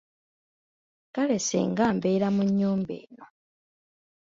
[1.15, 3.25] Kale singa mbeera mu nnyumba eno!